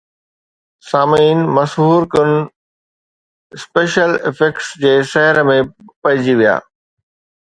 سامعين 0.91 1.39
مسحور 1.55 2.01
کن 2.13 2.31
special 3.57 4.11
effects 4.29 4.71
جي 4.85 4.93
سحر 5.11 5.41
۾ 5.51 5.59
پئجي 6.07 6.35
ويا 6.41 6.57